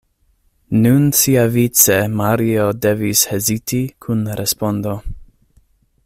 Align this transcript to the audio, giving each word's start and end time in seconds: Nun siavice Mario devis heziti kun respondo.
Nun 0.85 1.03
siavice 1.17 1.97
Mario 2.21 2.65
devis 2.87 3.21
heziti 3.33 3.83
kun 4.07 4.25
respondo. 4.43 4.99